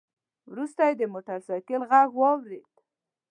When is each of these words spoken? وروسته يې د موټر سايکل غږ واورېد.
وروسته 0.51 0.81
يې 0.87 0.93
د 0.99 1.03
موټر 1.13 1.39
سايکل 1.47 1.81
غږ 1.91 2.09
واورېد. 2.19 2.73